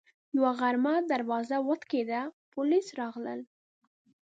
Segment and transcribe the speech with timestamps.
[0.37, 2.21] یوه غرمه دروازه وټکېده،
[2.53, 3.39] پولیس راغلل